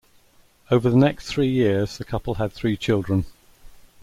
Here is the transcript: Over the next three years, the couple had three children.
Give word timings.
Over 0.71 0.89
the 0.89 0.95
next 0.97 1.27
three 1.27 1.45
years, 1.49 1.99
the 1.99 2.03
couple 2.03 2.33
had 2.33 2.51
three 2.53 2.75
children. 2.75 3.25